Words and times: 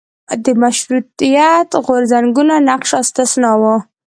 د 0.43 0.45
مشروطیت 0.61 1.69
غورځنګونو 1.85 2.53
نقش 2.69 2.89
استثنا 3.01 3.51
و. 3.61 3.63